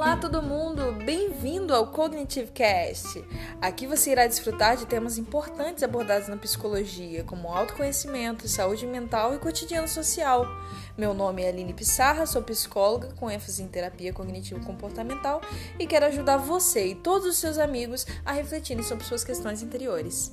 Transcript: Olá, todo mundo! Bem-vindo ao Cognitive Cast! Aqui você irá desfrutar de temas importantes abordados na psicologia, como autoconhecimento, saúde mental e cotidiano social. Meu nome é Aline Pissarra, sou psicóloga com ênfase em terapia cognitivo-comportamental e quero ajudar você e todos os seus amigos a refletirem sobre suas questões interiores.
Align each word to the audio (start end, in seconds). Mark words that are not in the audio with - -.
Olá, 0.00 0.16
todo 0.16 0.42
mundo! 0.42 0.92
Bem-vindo 1.04 1.74
ao 1.74 1.88
Cognitive 1.88 2.50
Cast! 2.52 3.22
Aqui 3.60 3.86
você 3.86 4.12
irá 4.12 4.26
desfrutar 4.26 4.74
de 4.74 4.86
temas 4.86 5.18
importantes 5.18 5.82
abordados 5.82 6.26
na 6.26 6.38
psicologia, 6.38 7.22
como 7.22 7.52
autoconhecimento, 7.52 8.48
saúde 8.48 8.86
mental 8.86 9.34
e 9.34 9.38
cotidiano 9.38 9.86
social. 9.86 10.46
Meu 10.96 11.12
nome 11.12 11.42
é 11.42 11.50
Aline 11.50 11.74
Pissarra, 11.74 12.24
sou 12.24 12.42
psicóloga 12.42 13.10
com 13.16 13.30
ênfase 13.30 13.62
em 13.62 13.68
terapia 13.68 14.10
cognitivo-comportamental 14.10 15.42
e 15.78 15.86
quero 15.86 16.06
ajudar 16.06 16.38
você 16.38 16.86
e 16.86 16.94
todos 16.94 17.26
os 17.26 17.36
seus 17.36 17.58
amigos 17.58 18.06
a 18.24 18.32
refletirem 18.32 18.82
sobre 18.82 19.04
suas 19.04 19.22
questões 19.22 19.62
interiores. 19.62 20.32